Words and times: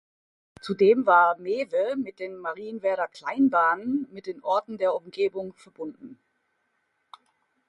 Zudem 0.61 1.05
war 1.05 1.37
Mewe 1.37 1.95
mit 1.95 2.17
den 2.17 2.35
Marienwerder 2.37 3.07
Kleinbahnen 3.07 4.07
mit 4.11 4.25
den 4.25 4.43
Orten 4.43 4.79
der 4.79 4.95
Umgebung 4.95 5.53
verbunden. 5.53 6.17